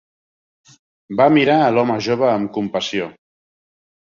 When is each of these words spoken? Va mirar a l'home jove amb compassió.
Va 1.19 1.27
mirar 1.35 1.57
a 1.65 1.69
l'home 1.75 1.99
jove 2.09 2.27
amb 2.31 2.53
compassió. 2.59 3.11